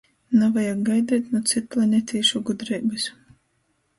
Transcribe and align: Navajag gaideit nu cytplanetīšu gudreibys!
Navajag 0.37 0.79
gaideit 0.87 1.27
nu 1.35 1.41
cytplanetīšu 1.51 2.43
gudreibys! 2.49 3.05